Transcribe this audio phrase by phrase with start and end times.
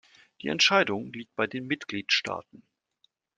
[0.41, 2.63] Die Entscheidung liegt bei den Mitgliedstaaten.